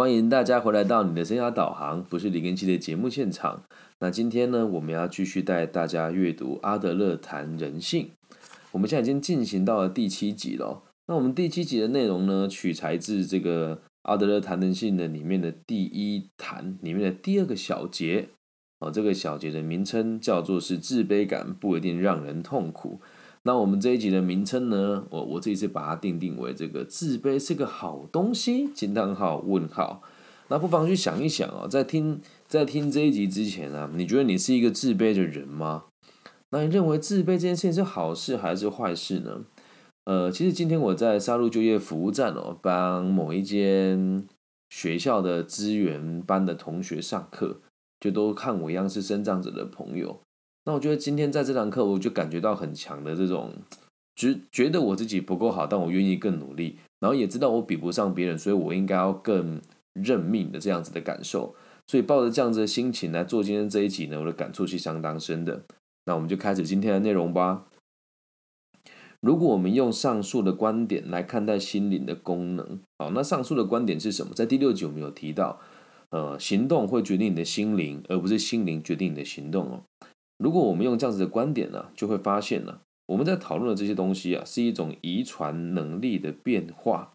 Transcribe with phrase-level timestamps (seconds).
[0.00, 3.64] 欢迎大家回来到你的生涯导航，不是李根基的节目现场。
[3.98, 8.08] 那今天呢，我们要继续带大家阅读阿德勒谈人性。
[8.72, 10.84] 我们现在已经进行到了第七集了。
[11.06, 18.30] 那我们第七集的内容呢，取材自这个阿德勒谈人性的里面的第一谈里面的第二个小节。
[18.78, 23.02] 哦，这个小节的名称叫做是自卑感不一定让人痛苦。
[23.42, 25.06] 那我们这一集的名称呢？
[25.10, 28.68] 我我这一次把它定定为这个自卑是个好东西？
[28.74, 30.02] 惊叹号问号。
[30.48, 35.84] 那不妨去想一想哦，在听在听这一集之前啊，你觉得你是一个自卑的人吗？
[36.50, 39.44] 那你认为自卑这件事情是好事还是坏事呢？
[40.04, 44.26] 呃，其实今天我在杀戮就业服务站哦，帮某一间
[44.68, 47.60] 学校的资源班的同学上课，
[48.00, 50.20] 就都看我一样是生长者的朋友。
[50.64, 53.52] 那我觉得今天在这堂课，我就感觉到很强的这种，
[54.14, 59.60] 觉觉得我自己不够好，但我愿意更努力，然后也知道我比不上别人，所以我应该要更
[59.94, 61.54] 认命的这样子的感受。
[61.86, 65.64] 所以抱着这样子的心情来做今天这一集呢，我的感触是相当深的。
[66.06, 67.66] 那我们就开始今天的内容吧。
[69.20, 74.32] 如果我们用上述的观点来看待心灵的功能，好，那上述的观点是什么？
[74.34, 75.58] 在第六集我们有提到，
[76.10, 79.82] 呃，行动会决定你的心灵，而不是心灵决定你的行动哦。
[80.42, 87.12] 如果我们用这样子的观点呢，就会发现呢，我们在讨论的这些东西啊，是一种遗传能力的变化，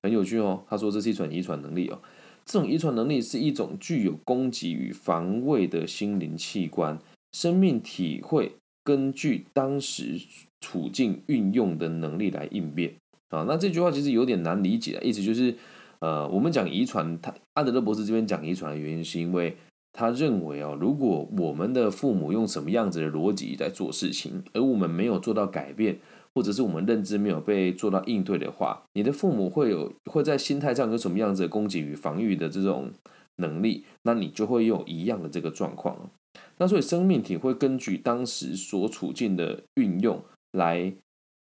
[0.00, 0.62] 很有趣哦。
[0.68, 2.00] 他说这是一种遗传能力哦，
[2.44, 6.96] 这种遗传能力是一种具有攻击与防卫的心灵器官，
[7.32, 8.52] 生命体会
[8.84, 10.20] 根据当时
[10.60, 12.94] 处境运用的能力来应变
[13.30, 13.44] 啊。
[13.48, 15.56] 那这句话其实有点难理解，意思就是，
[15.98, 19.56] 呃，我们讲遗传，他阿德勒博士这边讲遗传的原因是因为。
[19.94, 25.98] 他认为哦，如果我们的父母用什么样子的逻辑在做事情，而我们没有做到改变，
[26.34, 32.90] 或者是我们认知没有被做到应对的话，你的父母会有会在心态上有什么样子的攻击与防御的这种
[33.36, 36.10] 能力，那你就会有一样的这个状况。
[36.56, 40.94] 那所以生命体会根据当时所处境的运用来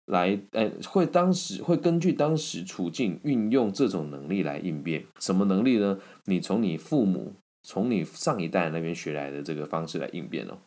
[0.05, 5.05] 来，哎，会当时会根据当时处境运用这种能力来应变。
[5.19, 5.97] 什么能力呢？
[6.25, 7.34] 你从你父母。
[7.66, 10.59] 从你上一代那边学来的这个方式来应变哦。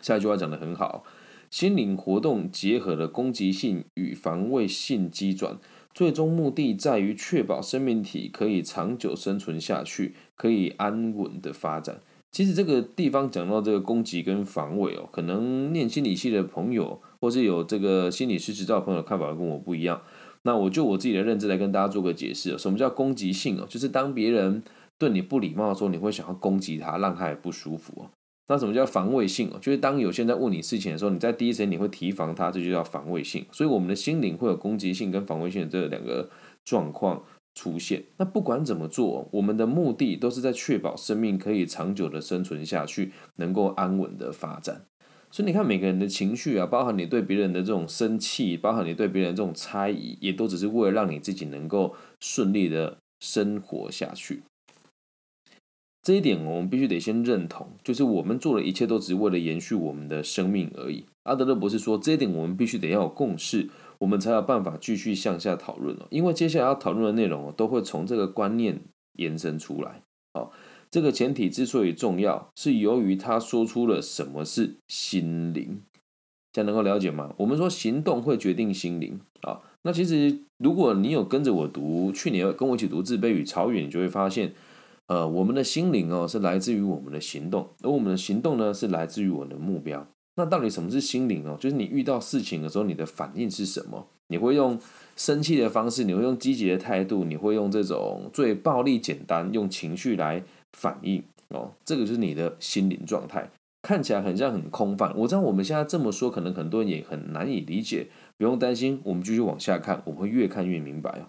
[0.00, 1.04] 下一句话讲的很好，
[1.50, 5.58] 心灵活动结合了攻击性与防卫性机转，
[5.94, 12.00] 最终目的在于确保生命体可以长久生存下去，可以安稳的发展。
[12.32, 20.02] 其实这个地方讲到这个攻击跟防卫哦，可能念心理系的朋友，或是有这个心理师执照朋友看法跟我不一样。
[20.42, 23.66] 那我就我自己的认知来跟大家做个解释什么叫攻击性哦？
[23.68, 24.62] 就是当别人
[25.00, 28.10] 对你不礼貌的时候，你会想要攻击他，让他也不舒服哦。
[28.48, 29.58] 那什么叫防卫性哦？
[29.58, 33.46] 就是当有些人在问你事情的时候，你在第一时间你会提防他，这就叫防卫性。
[33.50, 36.28] 所以我们的心灵会有攻击性跟防卫性的这两个
[36.66, 37.22] 状况
[37.54, 38.04] 出现。
[38.18, 44.84] 那不管怎么做，我们的目的都是在确保生命可以长久的生存下去，能够安稳的发展。
[45.30, 54.42] 所以你看，每个人的情绪啊，包含你对别人的这种生气，包含你对别人这种猜疑，也都只是为了让你自己能够顺利的生活下去。
[56.02, 61.04] 这一点我们必须得先认同，就是我们做的一切都只是为了延续我们的生命而已。
[61.24, 63.68] 阿德勒博士说，这一点我们必须得要有共识，
[63.98, 66.06] 我们才有办法继续向下讨论哦。
[66.08, 68.80] 因为接下来要讨论的内容哦，都会从这个观念
[69.18, 70.00] 延伸出来。
[70.32, 70.50] 好，
[70.90, 75.82] 这个前提之所以重要，是由于他说出了什么是心灵，
[76.50, 77.34] 这样能够了解吗？
[77.36, 79.60] 我们说行动会决定心灵啊。
[79.82, 84.54] 那其实如果你有跟着我读，去年跟我一起读《自卑与超越》，你就会发现。
[85.10, 90.06] 呃，我们的心灵哦，是来自于我们的行动，而我们的行动呢，是来自于我们的目标。
[90.36, 91.56] 那到底什么是心灵哦？
[91.58, 94.06] 就是你遇到事情的时候，你的反应是什么？
[94.28, 94.78] 你会用
[95.16, 100.44] 生气的方式，你会用积极的态度，你会用这种最暴力、简单用情绪来
[100.74, 101.72] 反应哦。
[101.84, 103.50] 这个就是你的心灵状态，
[103.82, 105.12] 看起来很像很空泛。
[105.16, 108.06] 我知道我们现在这么说，可能很多人也很难以理解。
[108.38, 111.26] 不用担心，我们继续往下看，我们会越看越明白哦。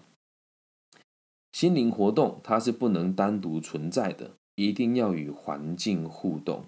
[1.62, 6.64] 心灵活动它是不能单独存在的，一定要与环境互动。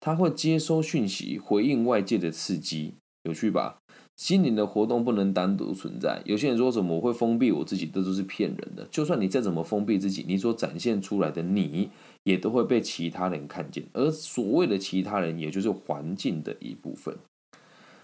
[0.00, 2.94] 它会接收讯息，回应外界的刺激，
[3.24, 3.76] 有趣吧？
[4.16, 6.22] 心灵的活动不能单独存在。
[6.24, 8.88] 有些人说什么我会封闭我自己，这都是骗人的。
[8.90, 11.90] 就算你再怎么封闭自己，你所展现出来的你
[12.24, 13.84] 也都会被其他人看见。
[13.92, 17.14] 而所谓的其他人，也就是环境的一部分。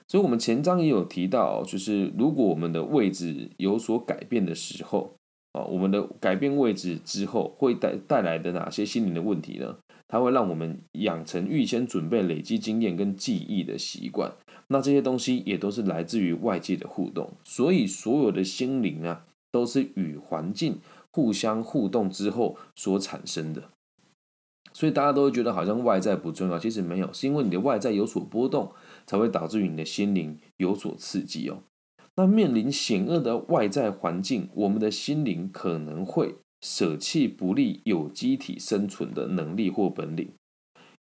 [0.06, 5.15] 所以，我们前章也有提到，就是如果我们的位置有所改变的时候。
[5.56, 9.78] 啊，我们的改变位置之后会带带来的哪些心灵的问题呢？
[10.06, 14.32] 它会让我们养成预先准备、累积经验跟记忆的习惯。
[14.68, 20.78] 那这些东西也都是来自于外界的互动，所以所有的心灵啊，都是与环境
[21.10, 23.62] 互相互动之后所产生的。
[24.72, 28.70] 所以大家都会觉得好像外在不重要，其实没有，是因为你的外在有所波动，
[29.06, 31.62] 才会导致于你的心灵有所刺激哦。
[32.16, 40.30] 那面临险恶的外在环境，我们的心灵可能会舍弃不利有机体生存的能力或本领，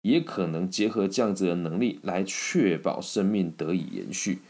[0.02, 4.40] 也可能结合这样子的能力来确保生命得以延续。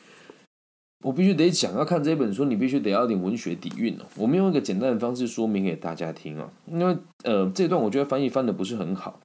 [1.04, 4.06] 我必须得讲，要看这本书，你必须得要点文学底蕴哦。
[4.16, 9.20] 我们用一个简单的方式说明给大家听啊，因为呃，这段我觉得翻译翻的不是很好。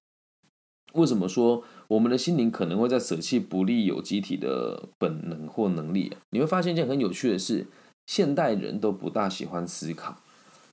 [0.93, 6.11] 为什么说我们的心灵可能会在舍弃不利有机体的本能或能力？
[6.31, 7.67] 你会发现一件很有趣的事：
[8.05, 10.17] 现代人都不大喜欢思考，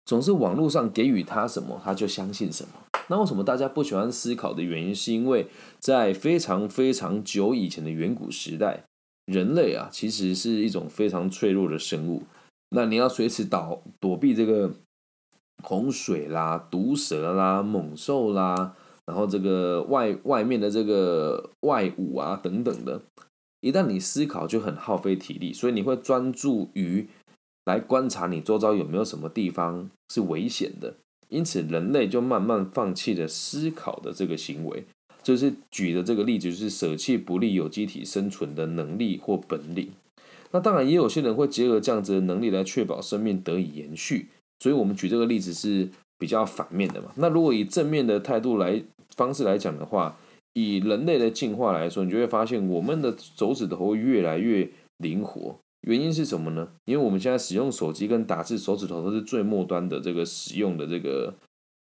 [0.05, 2.71] 总是网络上给予他什么，他就相信什么。
[3.09, 5.49] 那为什么大家不喜欢思考的原因，是因为
[5.79, 8.85] 在非常非常久以前的远古时代。
[9.25, 12.23] 人类啊，其实是一种非常脆弱的生物。
[12.71, 14.73] 那你要随时躲躲避这个
[15.63, 18.75] 洪水啦、毒蛇啦、猛兽啦，
[19.09, 23.01] 然后这个外外面的这个外物啊等等的。
[23.61, 27.09] 一旦你思考，就很耗费体力，所以你会专注于
[27.65, 30.95] 来观察你周遭有没有什么地方是危险的。
[31.29, 34.85] 因此，人类就慢慢放弃了思考的这个行为。
[35.23, 39.91] 就是举的这个例子，就是舍弃不利有机体生存的能力或本领。
[40.53, 44.29] 那当然，也有些人会结合这样子的能力来确保生命得以延续。
[44.61, 47.11] 所以，我们举这个例子是比较反面的嘛。
[47.17, 48.83] 那如果以正面的态度来
[49.19, 50.17] 方式来讲的话，
[50.55, 55.59] 以人类的进化来说，你就会发现我们的手指头会越来越灵活。
[55.83, 56.69] 原因是什么呢？
[56.87, 61.35] 因为我们现在使用手机跟打字，手指头都是最末端的这个使用的这个。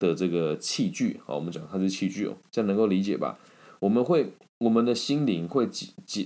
[0.02, 3.38] 的这个器具，好，我们讲它是器具哦，这样能够理解吧？
[3.78, 5.68] 我们会，我们的心灵会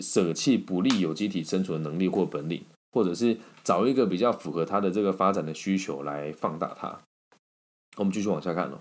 [0.01, 6.99] 舍弃不利有机体生存能力或本领，或者是找一个比较符合它的这个发展的需求来放大它。
[7.99, 8.81] 我们继续往下看哦。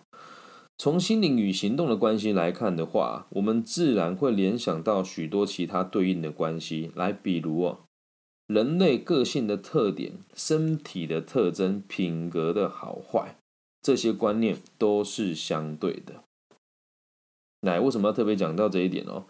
[0.78, 7.80] 从心灵与行动的关系来看的话，我们自然会联想到许多其他对应的关系，来比如哦，
[8.48, 13.38] 人类个性的特点、身体的特征、品格的好坏。
[13.82, 16.24] 这些观念都是相对的。
[17.62, 19.26] 来为什么要特别讲到这一点哦？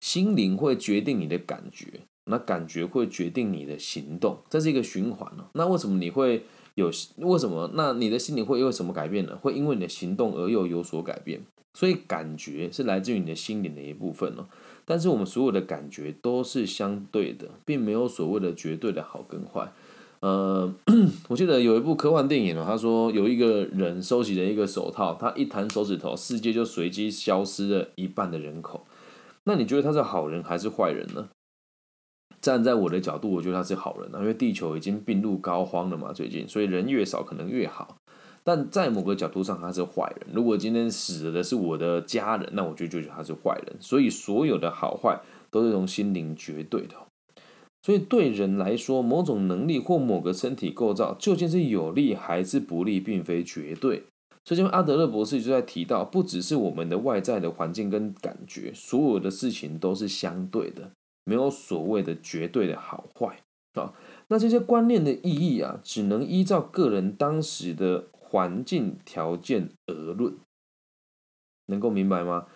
[0.00, 5.50] 心灵会决定你的感觉，那感觉会决定你的行动，这是一个循环哦。
[5.54, 6.90] 那为什么你会有？
[7.16, 7.70] 为什么？
[7.74, 9.36] 那你的心灵会因为什么改变呢？
[9.40, 11.40] 会因为你的行动而又有所改变。
[11.74, 14.44] 所以感觉是来自于你的心灵的一部分哦。
[14.84, 19.72] 但是我们所有的感觉都是相对的，并没有所谓的绝对的好跟坏。
[20.20, 20.72] 呃，
[21.28, 28.86] 我记得有一部科幻电影哦，他说有一个人收集了一个手套，他一弹手指头，世界就随机消失了一半的人口。
[29.44, 31.28] 那你觉得他是好人还是坏人呢？
[32.42, 37.96] 站在我的角度，我觉得他是好人啊，因为地球已经病入膏肓了嘛，最近，所以人越少可能越好。
[38.44, 40.34] 但在某个角度上，他是坏人。
[40.34, 43.76] 如果今天死的是我的家人，那我就觉得他是坏人。
[43.78, 46.96] 所以所有的好坏都是从心灵绝对的。
[47.84, 54.02] 所以对人来说，某种能力或某个身体构造究竟是有利还是不利，并非绝对。
[54.44, 60.90] 所以，这阿德勒博士就在提到，不只是我们的外在的环境跟感觉，所有的事情都是相对的，
[61.24, 63.42] 没有所谓的绝对的好坏
[63.74, 63.94] 啊。
[64.28, 70.34] 那这些观念的意义啊，只能依照个人当时的环境条件而论。
[71.66, 72.46] 能够明白吗？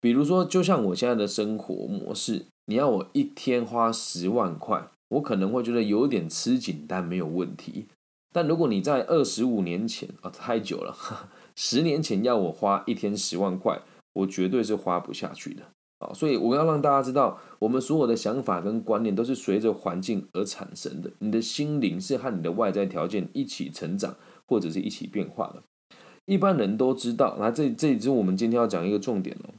[0.00, 2.46] 比如说，就像我现在的生活模式。
[2.68, 7.86] 你要我一天花十万块，我可能会觉得有点吃紧，但没有问题。
[8.32, 10.96] 但如果你在二十五年前啊，太久了，
[11.54, 13.80] 十年前要我花一天十万块，
[14.14, 15.62] 我绝对是花不下去的
[15.98, 16.12] 啊！
[16.12, 21.10] 所以我要让大家知道，我们所有的想法跟观念都是随着环境而产生的。
[21.20, 25.62] 你的心灵是和你的外在条件一起成长，或者是一起变化的。
[26.26, 29.54] 一般人都知道，那这这是我们今天要讲一个重点哦。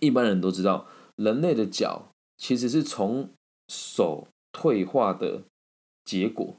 [0.00, 0.86] 一般人都知道。
[1.16, 3.28] 人类的脚其实是从
[3.68, 5.42] 手退化的
[6.02, 6.56] 结果，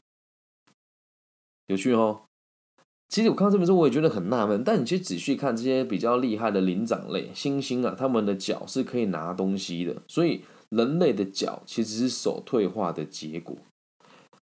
[1.65, 2.21] 有趣哦。
[3.11, 4.63] 其实我看到这本书，我也觉得很纳闷。
[4.63, 9.97] 但你去仔细看这些比较厉害的灵长类猩猩啊，他们的脚是可以拿东西的。
[10.07, 13.57] 所以人类的脚其实是手退化的结果。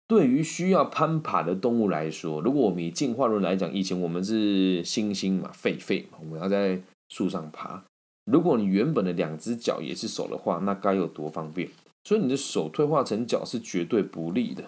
[0.09, 7.85] 对于需要攀爬的动物来说，如果我们以进化论来讲，以前我们是猩猩嘛，狒狒嘛，我们要在树上爬。
[8.25, 11.69] 如果你原本的两只脚也是手的话，那该有多方便？
[12.05, 14.65] 所以你的手退化成脚是绝对不利的。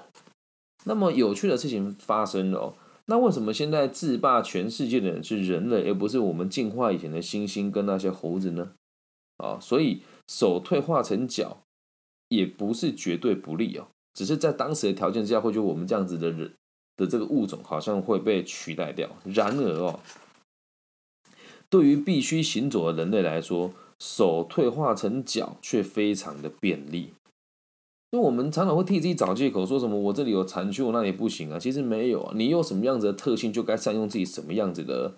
[0.85, 2.75] 那么有趣的事情发生了，
[3.11, 8.73] 那为什么现在制霸全世界的人是人类，而不是我们进化以前的猩猩跟那些猴子呢？
[9.39, 11.63] 啊，所以手退化成脚
[12.29, 16.53] 也不是绝对不利哦，只是在当时的条件之下，会就我们这样子的人
[16.99, 19.09] 的这个物种好像会被取代掉。
[19.25, 20.01] 然而哦，
[21.71, 27.13] 对于必须行走的人类来说，手退化成脚却非常的便利。
[28.11, 31.59] 因为我们常常会替自己找借口，说什么我这里有残缺，我那里不行啊。
[31.59, 35.13] 其实没有啊，你有什么样子的特性，就该善用自己什么样子的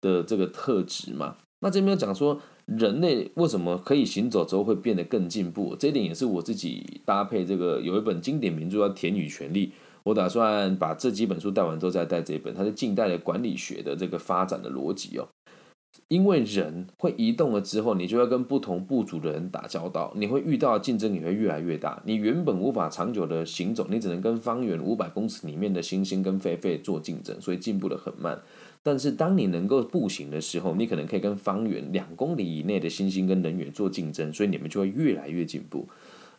[0.00, 1.36] 的这个特质嘛。
[1.60, 5.76] 那这边讲说，人类为什么可以行走之后会变得更进步？
[5.78, 9.66] 这一点也是我自己搭配这个有一本经典名著叫《田与权利》，
[10.04, 15.28] 我打算把这几本书带完之后再带这一本，它是近代的管理学的这个发展的逻辑哦。
[16.08, 22.02] 因为人会移动了之后，你就要跟不同部族的人打交道，你会遇到竞争也会越来越大。
[22.04, 28.40] 你原本无法长久的行走，你只能跟方圆五百公尺里面的猩猩跟狒狒做竞争，所以进步的很慢。
[28.82, 35.88] 但是当你能够步行的时候，你可能可以跟方圆两公里以内的猩猩跟人猿做竞争，所以你们就会越来越进步。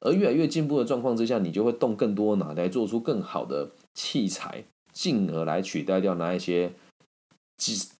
[0.01, 6.73] 而越来越进步的状况之下，你就会动更多脑袋，做出更好的器材，进而来取代掉那一些。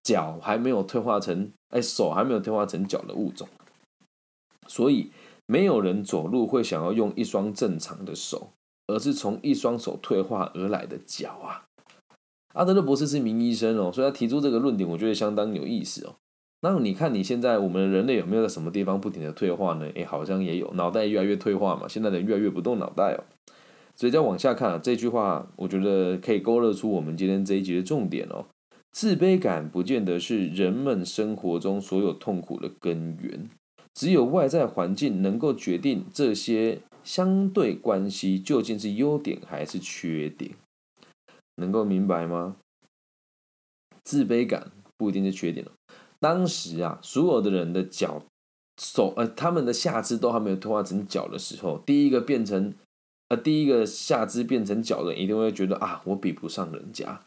[0.02, 3.48] 脚还没有退化成，哎，手还没有退化成脚的物种，
[4.66, 5.10] 所以
[5.46, 8.48] 没有人走路会想要用一双正常的手，
[8.86, 11.64] 而是从一双手退化而来的脚啊。
[12.54, 16.14] 阿德勒博士是名医生哦，所以他提出这个论点，我觉得相当有意思哦。
[16.60, 19.90] 那你看你现在我们人类有没有在什么地方不停的退化呢？
[19.94, 21.88] 哎，好像也有，脑袋越来越退化嘛。
[21.88, 23.24] 现在人越来越不动脑袋哦。
[23.96, 28.46] 所以再往下看啊，这句话我觉得可以勾勒出我们今天这一集的重点哦。
[28.94, 33.50] 自卑感不见得是人们生活中所有痛苦的根源，
[33.92, 40.52] 只有外在环境能够决定这些相对关系究竟是优点还是缺点，
[41.56, 42.54] 能够明白吗？
[44.04, 45.66] 自卑感不一定是缺点
[46.20, 48.22] 当时啊，所有的人的脚、
[48.80, 52.72] 手，呃，他们的下肢都还没有退化成脚的时候，第一个变成，
[53.28, 57.20] 呃，第一个下肢变成脚的人，一定会觉得啊，我比不上人家。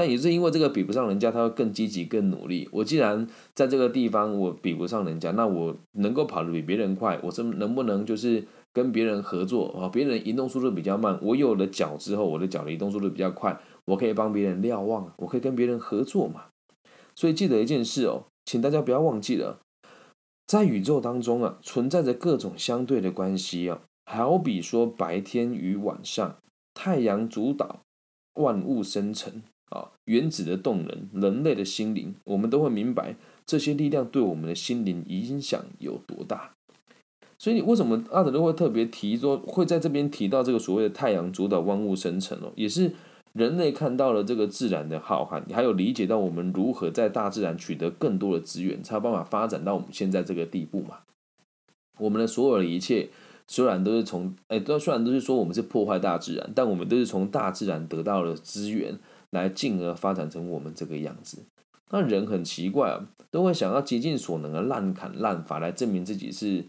[0.00, 2.66] 但也是因为这个比不上人家，他会更积极、更努力。
[2.72, 8.42] 我既然在这个地方我比不上人家，那我能够跑得比别人快，我是能不能就是
[8.72, 9.90] 跟别人合作啊？
[9.90, 16.44] 别人移动速度比较慢，我有了脚之后，我的脚的移动速度比较快，我可以帮别人瞭望，我可以跟别人合作嘛。
[17.14, 19.58] 所以记得一件事哦，请大家不要忘记了，
[20.46, 26.38] 在宇宙当中啊，存在着各种相对的关系啊，好比说白天与晚上，
[26.72, 27.80] 太阳主导
[28.36, 29.42] 万物生成。
[29.70, 36.52] 啊，原子的动能，人类的心灵，我们都会明白这些力量对我们的心灵影响有多大。
[37.38, 42.92] 所以，为什么阿德勒会特别提说，会在这边提到这个所谓的太阳主导万物生成哦，也是
[43.32, 50.98] 人类看到了这个自然的浩瀚，还有理解到我们如何在大自然取得更多的资源，才有办法发展到我们现在这个地步嘛。
[51.98, 53.08] 我们的所有的一切，
[53.46, 58.98] 虽然都是从哎，都虽然都是说我们是破坏大自然，但我们都是从大自然得到了资源。
[59.30, 61.44] 来进而发展成我们这个样子，
[61.90, 66.64] 那人很奇怪啊，都会想要竭尽所能的滥砍滥伐来证明自己是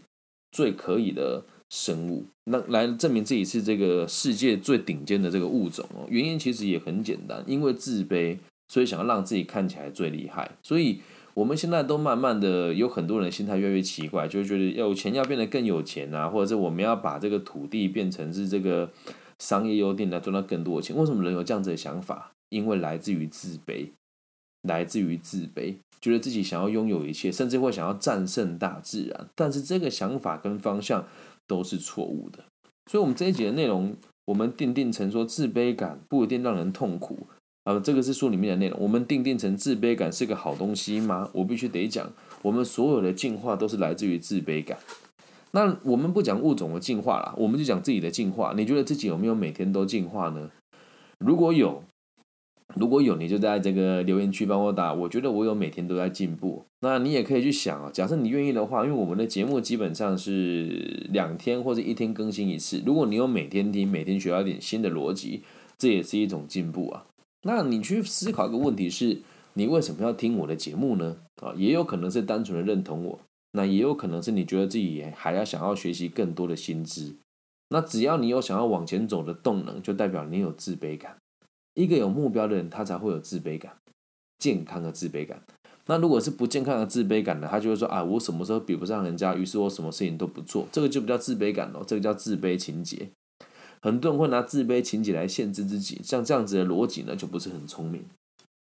[0.50, 6.06] 最可以的生物，那来证明自己是这个世界最顶尖的这个物种哦。
[6.08, 8.38] 原因其实也很简单，因为自卑，
[8.68, 10.52] 所以想要让自己看起来最厉害。
[10.62, 11.00] 所以
[11.34, 18.90] 我们现在都慢慢的有很多人心态越来越奇怪，就觉得有钱要变得更有钱啊，或者是我们要把这个土地变成是这个
[19.38, 20.94] 商业优点来赚到更多的钱。
[20.94, 22.32] 为什么人有这样子的想法？
[22.52, 23.88] 因为来自于自卑，
[24.68, 29.26] 来自于自卑，觉得自己想要拥有一切，甚至会想要战胜大自然。
[29.34, 31.08] 但是这个想法跟方向
[31.46, 32.44] 都是错误的。
[32.90, 37.26] 所以，我们这一节的内容，我们定定成说，自卑感不一定让人痛苦。
[37.64, 38.78] 啊，这个是书里面的内容。
[38.82, 41.30] 我们定定成自卑感是个好东西吗？
[41.32, 44.78] 我必须得讲，我们所有的进化都是来自于自卑感。
[45.52, 48.52] 那我们不讲物种的进化了，我们就讲自己的进化。
[48.54, 50.50] 你觉得自己有没有每天都进化呢？
[51.18, 51.82] 如果有。
[52.76, 54.92] 如果有，你就在这个留言区帮我打。
[54.94, 56.64] 我觉得我有每天都在进步。
[56.80, 62.82] 那你也可以去想啊，假设你愿意的话，因为我们的节目基本上是两天或者一天更新一次。
[62.84, 65.42] 如果你有每天听，每天学到一点新的逻辑，
[65.78, 67.06] 这也是一种进步啊。
[67.42, 69.18] 那你去思考一个问题是：
[69.54, 71.16] 你为什么要听我的节目呢？
[71.42, 73.20] 啊，也有可能是单纯的认同我，
[73.52, 77.16] 那也有可能是你觉得自己还要想要学习更多的新知。
[77.70, 81.16] 那只要你有想要往前走的动能，就代表你有自卑感。
[81.74, 83.72] 一个有目标的人，他才会有自卑感，
[84.38, 85.42] 健康的自卑感。
[85.86, 87.48] 那如果是不健康的自卑感呢？
[87.50, 90.68] 他就会说啊，我什么时候比不上人家，于是我什么事情都不做。
[90.70, 93.08] 这个就不叫自卑感哦，这个叫自卑情节。
[93.80, 98.04] 很多人会拿自卑情节来限制自己，像这样子的逻辑呢，就不是很聪明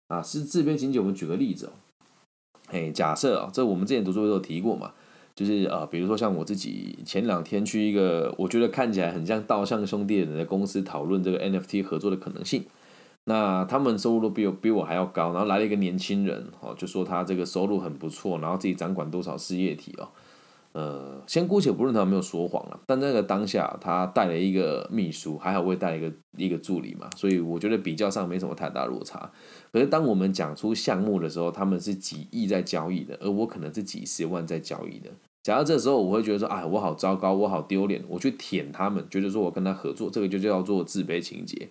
[0.07, 0.21] 啊。
[0.21, 1.71] 是自卑情节，我们举个例子哦。
[2.67, 4.93] 哎，假设啊，这我们之前读书会都有提过嘛，
[5.35, 12.63] 就是呃，比如说像我自己前两天去一个我觉得看起来很像道上兄弟的人的公司讨论这个 NFT 合作的可能性。
[13.29, 20.09] 那他们收入都比我比我还要高，然后来了一个年轻人，哦，就说他这个收入很不错，然后自己掌管多少事业体哦。
[20.71, 29.31] 呃，先姑且不论他有没有说谎了，但那个当下他带了一个秘书，还好会带一个一个助理嘛，所以我觉得比较上没什么太大落差。
[29.71, 35.11] 可是当我们讲出项目的时候，他们是几亿在交易的，而我可能是几十万在交易的。
[35.43, 41.69] 假如这时候我会觉得说，哎，我好糟糕，我好丢脸，我去舔他们，觉得说我跟他合作，这个就叫做自卑情节。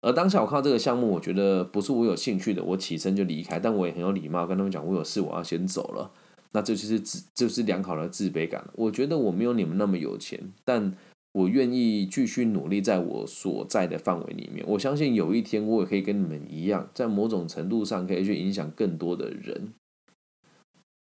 [0.00, 6.12] 而当下我看到这个项目，我觉得不是我有兴趣的，我起身就离开，但我也很有礼貌跟他们讲，我有事，我要先走了。
[6.52, 8.64] 那这就是自，就是良好的自卑感。
[8.74, 10.96] 我觉得我没有你们那么有钱，但
[11.32, 14.64] 我愿意继续努力，在我所在的范围里面。
[14.68, 19.74] 我相信有一天我也可以跟你们一样，在某种程度上可以去影响更多的人。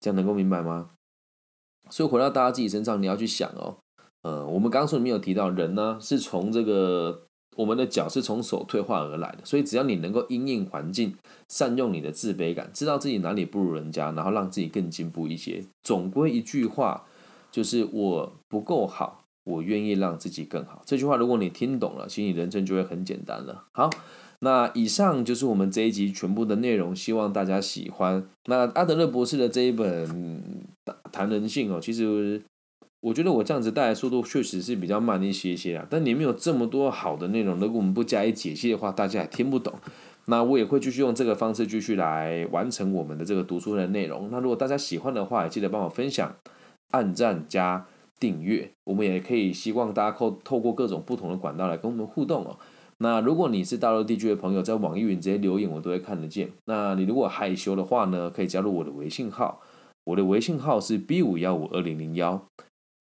[0.01, 0.89] 这样能够明白吗？
[1.89, 3.77] 所以回到大家自己身上，你要去想哦。
[4.23, 7.23] 呃，我们刚刚说里面有提到，人呢是从这个。
[7.55, 11.15] 我们的脚是从手退化而来的，所以只要你能够因应环境，
[11.47, 15.63] 善用你的自卑感，知道自己哪里不如人家，然后让自己更进步一些。
[15.83, 17.05] 总归一句话，
[17.51, 20.81] 就是我不够好，我愿意让自己更好。
[20.85, 23.65] 这句话如果你听懂了，其实你人生就会很简单了。
[23.73, 23.89] 好，
[24.39, 28.27] 那以上就是我们这一集全部的内容，希望大家喜欢。
[28.45, 30.63] 那阿德勒博士的这一本
[31.11, 32.41] 谈人性哦，其实。
[33.03, 39.73] 我觉得我这样子带来速度确实是比较慢一些些啊，但里面有这么多好的内容，如果我们不加以解析的话，大家也听不懂。
[40.27, 44.29] 那我也会继续用这个方式继续来完成我们的这个读书的内容。
[44.31, 46.33] 那如果大家喜欢的话，也记得帮我分享、
[46.91, 47.85] 按赞加
[48.21, 48.71] 订阅。
[48.85, 52.57] 我们也可以希望大家透透过各种不同的管道来跟我们互动哦。
[52.99, 56.47] 那如果你是大陆地区的朋友，在网易云直接留言，我都会看得见。
[56.63, 59.59] 那你如果害羞的话呢，可以加入我的微信号，
[60.05, 62.47] 我的微信号是 B 五幺五二零零幺。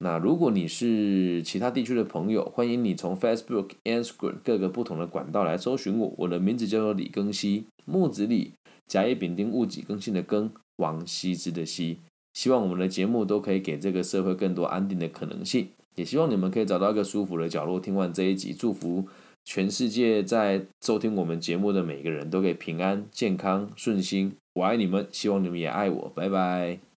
[0.03, 6.13] 那如果你是其他地区的朋友，欢迎你从 Facebook、Instagram 各个不同的管道来搜寻我。
[6.19, 8.53] 我的名字叫做李更新，木子李，
[8.89, 12.01] 甲乙丙丁戊己更新的更，王羲之的羲。
[12.35, 18.53] 希望我们的节目都可以给这个社会更多安定的可能性，也希望你们可以找到一个舒服的角落听完这一集。
[18.53, 19.07] 祝福
[19.45, 24.33] 全世界在收听我们节目的每个人都可以平安、健康、顺心。
[24.55, 26.13] 我爱你们，希望你们也爱我。
[26.17, 26.92] 拜拜。